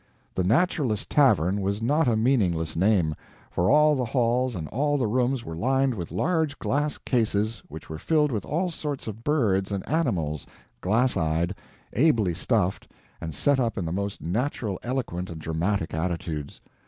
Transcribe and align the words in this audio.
"The 0.33 0.43
Naturalist 0.43 1.11
Tavern" 1.11 1.61
was 1.61 1.79
not 1.79 2.07
a 2.07 2.15
meaningless 2.15 2.75
name; 2.75 3.13
for 3.51 3.69
all 3.69 3.95
the 3.95 4.03
halls 4.05 4.55
and 4.55 4.67
all 4.69 4.97
the 4.97 5.05
rooms 5.05 5.45
were 5.45 5.55
lined 5.55 5.93
with 5.93 6.11
large 6.11 6.57
glass 6.57 6.97
cases 6.97 7.61
which 7.67 7.87
were 7.87 7.99
filled 7.99 8.31
with 8.31 8.43
all 8.43 8.71
sorts 8.71 9.05
of 9.05 9.23
birds 9.23 9.71
and 9.71 9.87
animals, 9.87 10.47
glass 10.81 11.15
eyed, 11.15 11.53
ably 11.93 12.33
stuffed, 12.33 12.91
and 13.21 13.35
set 13.35 13.59
up 13.59 13.77
in 13.77 13.85
the 13.85 13.91
most 13.93 14.23
natural 14.23 14.79
eloquent 14.81 15.29
and 15.29 15.39
dramatic 15.39 15.93
attitudes. 15.93 16.61